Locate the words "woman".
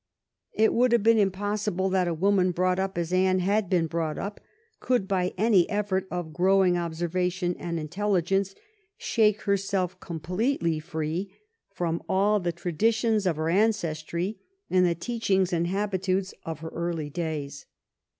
2.15-2.49